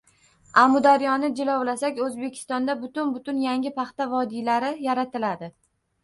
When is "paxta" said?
3.75-4.07